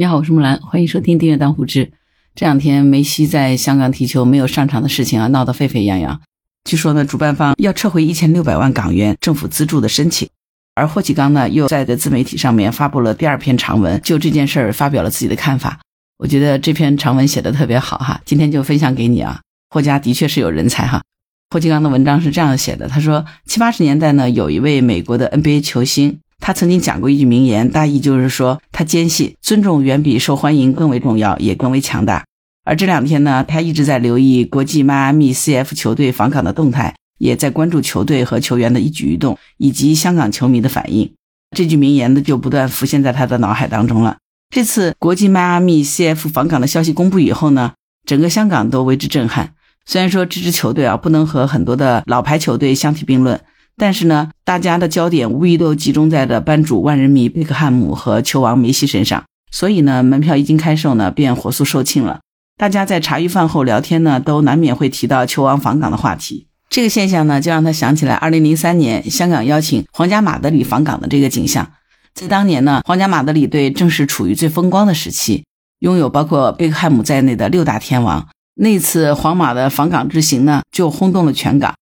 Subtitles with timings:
[0.00, 1.92] 你好，我是木兰，欢迎收听订阅当户知。
[2.34, 6.18] 这两天梅西在香港踢球没有上场的事情啊，闹得沸沸扬扬。
[6.64, 10.26] 据说呢，主办方要撤回一千六百万港元政府资助的申请。
[10.74, 15.78] 而霍启刚呢，又在的自媒体上面发布了第二篇长文，就这件事儿发表了自己的看法。
[16.16, 19.42] 我觉得这篇长文写的特别好哈，今天就分享给你啊。
[19.68, 21.02] 霍家的确是有人才哈。
[21.50, 26.20] 霍启刚的文章是这样写的，他说七八十年代呢，有一位美国的 NBA 球星。
[26.40, 32.24] 他曾经讲过一句名言，大意就是说，他坚信尊重远比受欢迎更为重要，也更为强大。
[32.64, 41.12] 而这两天呢，他一直在留意国际迈阿密 CF 球队访港的动态，也在关注球队和球员的一举一动，以及香港球迷的反应。
[41.56, 44.16] 这句名言呢，就不断浮现在他的脑海当中了。
[44.54, 47.72] 这次国际迈阿密 CF 访港的消息公布以后呢，
[48.06, 49.52] 整个香港都为之震撼。
[49.84, 53.40] 虽然说这支球队啊，不能和很多的老牌球队相提并论。
[53.76, 62.20] 但是呢，大家的焦点无疑都集中在了班主万人迷贝克汉姆和球王梅西身上，所以呢，门票一经开售呢，便火速售罄了。
[62.58, 66.46] 大家在茶余饭后聊天呢，都难免会提到球王访港的话题。
[66.68, 71.72] 这个现象呢，就让他想起来2003年香港邀请皇家马德里访港的这个景象。
[72.12, 75.44] 在当年呢，皇家马德里队正是处于最风光的时期，
[75.78, 78.28] 拥有包括贝克汉姆在内的六大天王。
[78.56, 81.74] 那次皇马的访港之行呢，就轰动了全港。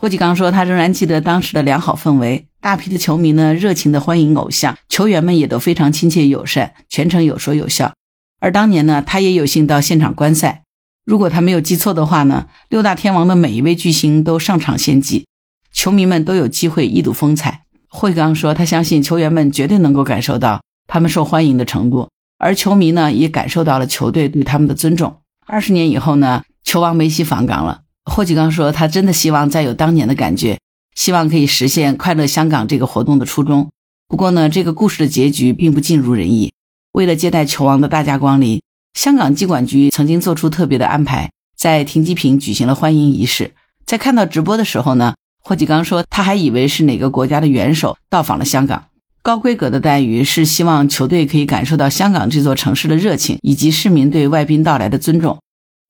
[0.00, 7.92] 霍启刚说，他仍然记得当时的良好氛围，大批的球迷呢热情的欢迎偶像，球员们也都非常亲切友善，全程有说有笑。
[8.38, 10.62] 而当年呢，他也有幸到现场观赛。
[11.04, 15.26] 如果他没有记错的话呢，六大天王的每一位巨星都上场献技，
[15.72, 17.64] 球迷们都有机会一睹风采。
[17.88, 25.16] 霍启刚说，他相信球员们绝对能够感受到他们受欢迎的程度，而球迷呢也感受到了球队对他们的尊重。
[25.44, 27.80] 二十年以后呢，球王梅西访港了。
[28.08, 30.58] 霍启刚说：“他真的希望再有当年的感觉，
[30.96, 33.68] 希望可以实现快乐香港这个活动的初衷。
[34.08, 36.52] 不过呢，这个故事的结局并不尽如人意。
[36.92, 38.60] 为了接待球王的大驾光临，
[38.94, 43.52] 香港机管局曾经做出特别的安排，在停机坪举行了欢迎仪式。
[43.84, 45.14] 在看到直播的时候呢，
[45.44, 48.86] 霍启刚说他还以为是哪个国家的元首到访了香港。
[49.22, 55.38] 高规格的待遇是希望球队可以感受到香港这座城市的热情，以及市民对外宾到来的尊重。”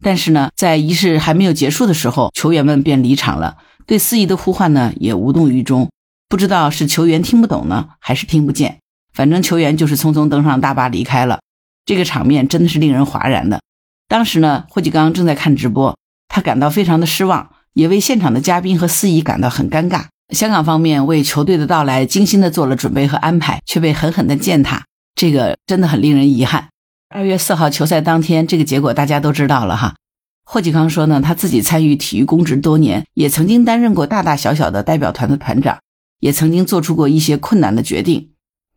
[0.02, 3.58] 但是呢，在仪式还没有结束的时候，球员们便离场了。
[3.86, 5.88] 对司仪的呼唤呢，也无动于衷。
[6.28, 8.78] 不知道是球员听不懂呢，还是听不见。
[9.14, 11.40] 反正球员就是匆匆登上大巴离开了。
[11.86, 13.60] 这个场面真的是令人哗然的。
[14.06, 15.96] 当时呢，霍启刚正在看直播，
[16.28, 20.04] 他感到非常的失望，也为现场的嘉宾和司仪感到很尴尬。
[20.34, 26.68] 香港方面为球队的到来精心的做了准备和安排，却被狠狠的践踏，这个真的很令人遗憾。
[27.10, 29.96] 二月四号球赛当天，这个结果大家都知道了哈。
[30.44, 35.78] 霍启刚说呢，他自己参与体育公职多年，也曾经担任过大大小小的代表团的团长，
[36.20, 38.32] 也曾经做出过一些困难的决定。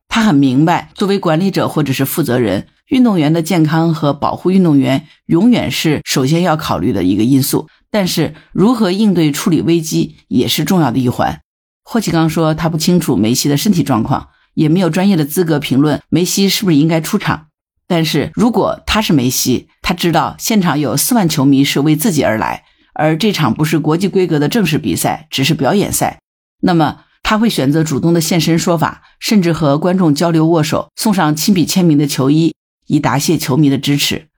[0.07, 7.67] 他很明白，作为管理者或者是负责人，运动员的健康和保护运动员永远是首先要考虑的一个因素。
[7.89, 11.41] 但是，如何应对处理危机也是重要的一环。
[11.83, 17.47] 霍启刚说，他不清楚梅西的身体状况，也没有专业的资格评论梅西是不是应该出场。
[17.91, 22.63] 但是如果他是梅西，他知道现场有四万球迷是为自己而来，
[22.93, 26.21] 而这场不是国际规格的正式比赛，只是表演赛，
[26.61, 32.55] 那么他会选择主动的现身说法，甚至和观众交流握手，送上亲笔签名的球衣，
[32.87, 34.29] 以答谢球迷的支持。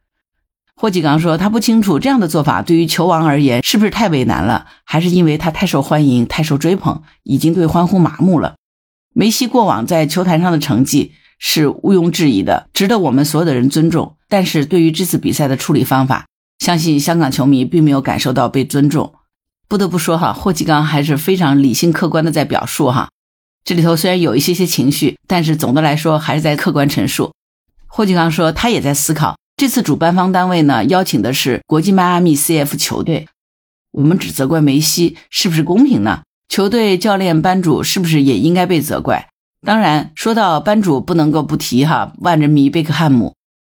[0.75, 8.55] 霍启刚说，他不清楚这样的做法对于球王而言是不是太为难了，还是因为他太受欢迎、太受追捧，已经对欢呼麻木了。
[9.13, 11.13] 梅西过往在球坛上的成绩。
[11.45, 14.15] 是毋庸置疑的，值得我们所有的人尊重。
[14.29, 16.25] 但是对于这次比赛的处理方法，
[16.59, 19.13] 相信香港球迷并没有感受到被尊重。
[19.67, 23.09] 不得不说哈，霍启刚还是非常理性客观的在表述哈。
[23.65, 27.33] 这里头虽然有一些些情绪，但是总的来说还是在客观陈述。
[27.87, 33.27] 霍启刚说，他也在思考，这次主办方单位呢邀请的是国际迈阿密 CF 球队，
[33.91, 36.23] 我们只责怪梅西是不是公平呢？
[36.47, 39.27] 球队教练班主是不是也应该被责怪？
[39.65, 43.33] 当然，说到班主，不能够不提哈万人迷贝克汉姆。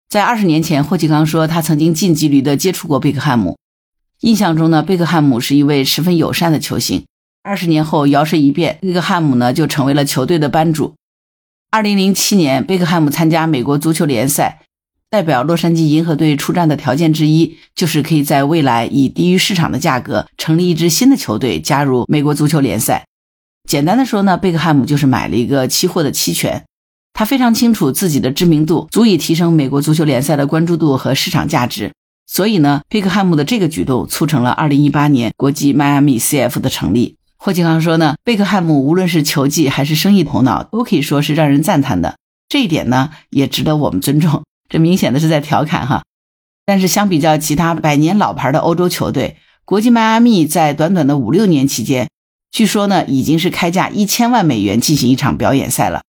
[0.08, 3.58] 在二十年前，霍启刚说他曾经近距离的接触过贝克汉姆，
[4.20, 7.04] 印象中呢，贝克汉姆是一位十分友善的球星。
[7.42, 10.94] 二十年后，摇身一变，贝克汉姆呢就成为了球队的班主。
[11.70, 14.62] 二零零七年，贝克汉姆参加美国足球联赛，
[15.10, 23.04] 代表洛杉矶银河队出战的条件之一，就是可以在未来以低于市场的价格成立一支新的球队，加入美国足球联赛。
[23.68, 26.64] 简单的说呢，贝克汉姆就是买了一个期货的期权。
[27.12, 31.92] 他非常清楚自己的知名度足以提升美国足球联赛的关注度和市场价值，
[32.26, 37.16] 所以呢，贝克汉姆的这个举动促成了2018年国际迈阿密 CF 的成立。
[37.36, 42.16] 霍启刚说呢，贝克汉姆无论是球技还是生意头脑，都可以说是让人赞叹的。
[42.48, 44.42] 这一点呢，也值得我们尊重。
[44.68, 46.02] 这明显的是在调侃哈。
[46.66, 52.08] 但是相比较其他百年老牌的欧洲球队，国际迈阿密在短短的五六年期间，
[52.54, 56.02] 据说呢已经是开价一千万美元进行一场表演赛了。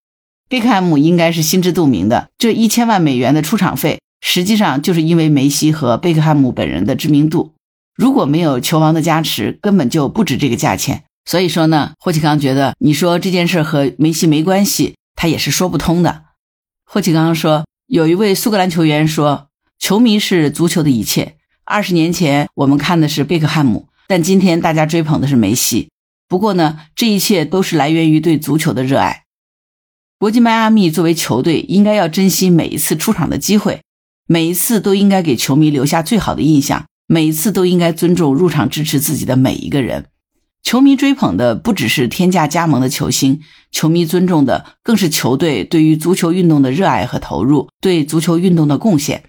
[0.48, 7.56] 贝克汉姆应该是心知肚明的，这一千万美元的出场费，实际上就是因为梅西和贝克汉姆本人的知名度。
[7.96, 11.06] 如果没有球王的加持，根本就不值这个价钱。
[11.26, 16.26] 所以说呢，霍启刚觉得你说这件事和梅西没关系，他也是说不通的。
[16.86, 19.48] 霍启刚说，有一位苏格兰球员说，
[19.80, 21.38] 球迷是足球的一切。
[21.64, 25.90] 二十年前我们看的是贝克汉姆，但今天大家追捧的是梅西。
[26.28, 29.24] 不过呢，这一切都是来源于对足球的热爱。
[30.18, 33.82] 国际迈阿密作为球队，应该要珍惜每一次出场的机会，
[34.28, 40.06] 每一次都应该给球迷留下最好的印象，每一次都应该尊重入场支持自己的每一个人。
[40.64, 49.26] 球迷追捧的不只是天价加盟的球星，球迷尊重的更是球队对于足球运动的热爱和投入，对足球运动的贡献。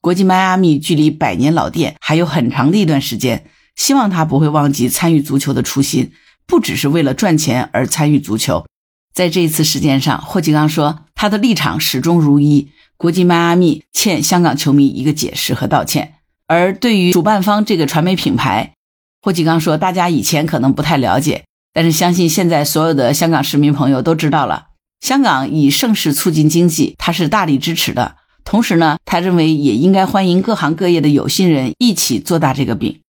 [0.00, 3.44] 国际迈阿密距离百年老店还有很长的一段时间，
[3.76, 6.10] 希望他不会忘记参与足球的初心，
[6.46, 8.66] 不只是为了赚钱而参与足球。
[9.14, 16.14] 在这一次事件上，霍启刚说他的立场始终如一，国际迈阿密欠香港球迷一个解释和道歉。
[16.46, 18.72] 而对于主办方这个传媒品牌，
[19.20, 24.66] 霍启刚说：“大家以前可能不太了解，但是相信现在所有的香港市民朋友都知道了。
[25.00, 28.16] 香港以盛世促进经济，他是大力支持的。
[28.44, 33.00] 同时呢，他认为也应该欢迎各行各业的有心人一起做大这个饼。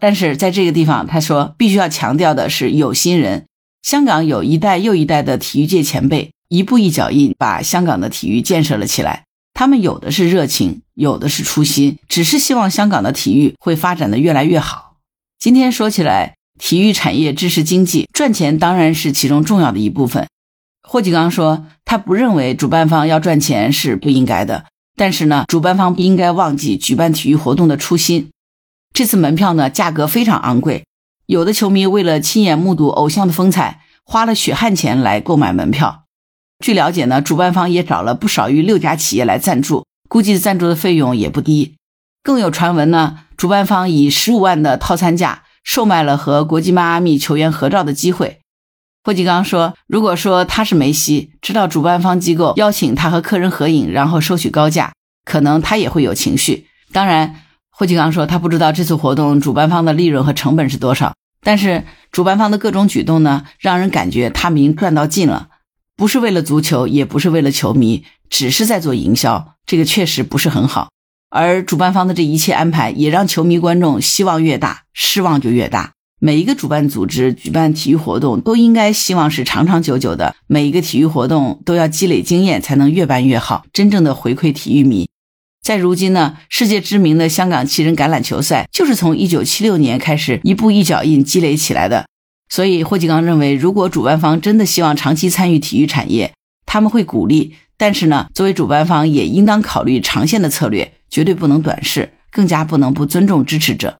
[0.00, 3.46] 但是在这个地方，他说必须要强调的是有心人。
[3.82, 9.24] 香港有一代又一代的体育界前辈，一步一脚印把香港的体育建设了起来。
[9.52, 14.96] 他们有的是热情，有的是初心，只是希望香港的体育会发展的越来越好。”
[15.38, 20.26] 今天说起来，体育产业支持经济，赚钱当然是其中重要的一部分。
[20.88, 24.64] 霍启刚说，他不认为主办方要赚钱是不应该的，
[24.96, 28.30] 但是呢，主办方不应该忘记举办体育活动的初心。
[28.94, 30.84] 这次门票呢，价格非常昂贵，
[31.26, 36.04] 有的球迷为了亲眼目睹偶像的风采，花了血汗钱来购买门票。
[36.64, 41.74] 据了解呢，主办方也找了不少于六家企业来赞助，估计赞助的费用也不低。
[42.22, 43.18] 更有传闻呢。
[43.36, 48.38] 主办方以十五万的套餐价售卖了和国际迈阿密球员合照的机会。
[49.02, 54.92] 霍启刚说：“如果说他是梅西，知道主办方机构邀请他和客人合影，然后收取高价，
[55.24, 56.68] 可能他也会有情绪。
[56.92, 57.42] 当然，
[57.76, 61.82] 霍启刚说他不知道这次活动主办方的利润和成本是多少，但是
[62.12, 65.48] 主办方的各种举动呢，让人感觉他们已经赚到尽了，
[65.96, 69.54] 不是为了足球，也不是为了球迷，只是在做营销。
[69.66, 70.90] 这个确实不是很好。”
[71.30, 75.94] 而主办方的这一切安排，也让球迷观众希望越大，失望就越大。
[76.20, 80.36] 每一个主办组织举办体育活动，都应该希望是长长久久的。
[80.46, 85.08] 每一个体育活动都要积累经验，才能越办越好，真正的回馈体育迷。
[85.64, 92.06] 在如今呢，世界知名的香港七人橄榄球赛，就是从1976年开始一步一脚印积累起来的。
[92.48, 96.32] 所以霍启刚认为，如果主办方真的希望长期参与体育产业，
[96.66, 97.56] 他们会鼓励。
[97.76, 100.92] 但是呢，作为主办方，也应当考虑长线的策略。
[101.10, 103.98] 绝对不能短视，更加不能不尊重支持者。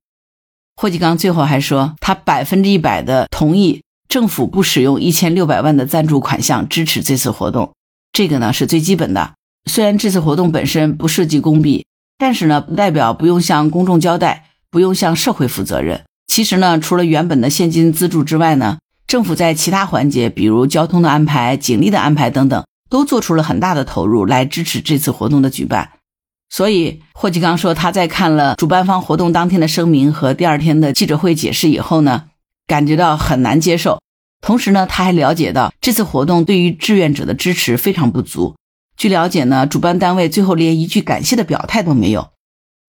[0.74, 7.72] 霍启刚最后还说，他百分之一百的同意政府不使用一千六百万的赞助款项支持这次活动，
[8.12, 9.34] 这个呢是最基本的。
[9.70, 11.86] 虽然这次活动本身不涉及公币，
[12.18, 16.04] 但是呢不代表不用向公众交代，不用向社会负责任。
[16.26, 25.90] 其实呢，除了原本的现金资助之外呢，政府在其他环节，比如交通的安排、警力的安排等等，都做出了很大的投入来支持这次活动的举办。
[26.50, 32.24] 所以，霍启刚说，他在看了主办方活动当天的声明和第二天的记者会解释以后呢，
[32.66, 34.00] 感觉到很难接受。
[34.40, 38.54] 同时呢，他还了解到这次活动对于志愿者的支持非常不足。
[38.96, 42.28] 据了解呢，主办单位最后连一句感谢的表态都没有。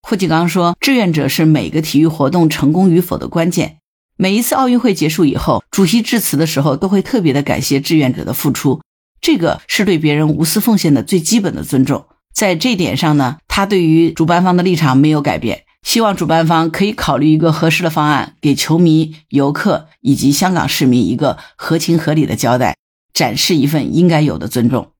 [0.02, 3.78] 霍启刚说，志愿者是每个体育活动成功与否的关键。
[4.18, 8.82] 每一次奥运会结束以后，主席致辞的时候都会特别的感谢志愿者的付出，
[9.20, 12.06] 这个是对别人无私奉献的最基本的尊重。
[12.34, 22.78] 在这点上呢，他对于主办方的立场没有改变，希望主办方可以考虑一个合适的方案，给球迷、游客以及香港市民一个合情合理的交代，
[23.14, 24.92] 展示一份应该有的尊重。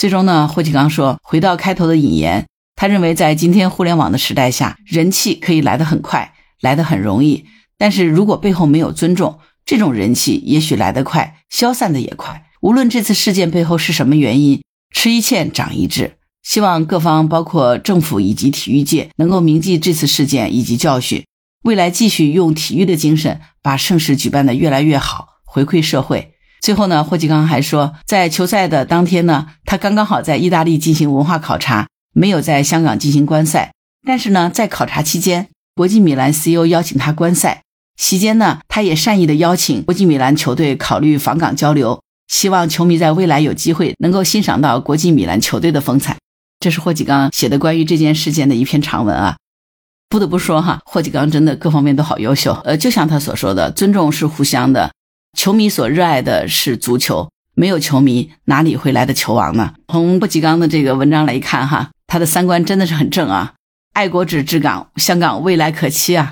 [0.00, 7.44] 最终呢，霍启刚说，回到开头的引言，他认为在今天互联网的时代下，人气可以来得很快，来得很容易，
[7.76, 12.46] 但是如果背后没有尊重，这种人气也许来得快，消散的也快。
[12.62, 16.14] 无论这次事件背后是什么原因，吃一堑长一智。
[16.42, 21.26] 希望各方，包括政府以及体育界，能够铭记这次事件以及教训，
[21.64, 26.32] 未来继续用体育的精神，把盛世举办的越来越好，回馈社会。
[26.60, 33.72] 最后呢，霍启刚还说，在球赛的当天呢，他刚刚好在意大利进行文化考察，没有在香港进行观赛。
[34.06, 37.62] 但是呢，在考察期间，国际米兰 CEO 邀请他观赛，
[37.96, 46.16] 席间呢，他也善意的邀请国际米兰球队考虑访港交流，希望球迷在未来有机会能够欣赏到国际米兰球队的风采。
[46.60, 49.36] 这是霍启刚写的关于这件事件的一篇长文啊。
[50.10, 52.52] 不得不说哈，霍启刚真的各方面都好优秀。
[52.64, 54.92] 呃，就像他所说的，尊重是互相的，
[55.36, 59.74] 球迷所热爱的是足球，没有球迷哪里会来的球王呢？
[59.88, 63.54] 从霍启刚的这个文章来看哈，他的三观真的是很正啊。
[63.92, 66.30] 爱国者治港，香港未来可期啊！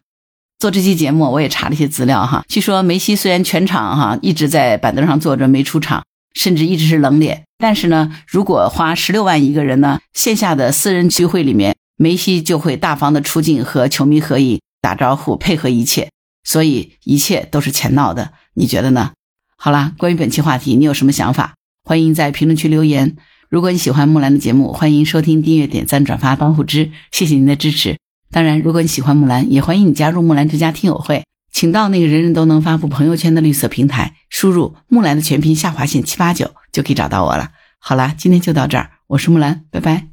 [0.58, 2.44] 做这期节目，我也查了一些资料哈。
[2.48, 16.10] 据说梅西虽然全场哈一直在板凳上坐着没出场，甚至一直是冷脸，但是呢，如果花十六万一个人呢，线下的私人聚会里面，梅西就会大方的出镜和球迷合影、打招呼、配合一切，
[16.48, 18.32] 所以一切都是钱闹的。
[18.54, 19.12] 你觉得呢？
[19.58, 21.54] 好啦，关于本期话题，你有什么想法？
[21.84, 23.16] 欢迎在评论区留言。
[23.50, 27.98] 如果你喜欢木兰的节目，欢迎收听、订阅、点赞、转发、帮互知，谢谢您的支持。
[28.30, 37.50] 当然，如果你喜欢木兰，也欢迎你加入木兰之家听友会，请到那个人人都能发布朋友圈的绿色平台，输入木兰的全拼下划线七八九就可以找到我了。
[37.78, 40.07] 好啦，今天就到这儿，我是木兰，拜拜。